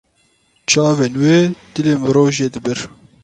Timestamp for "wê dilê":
1.21-1.93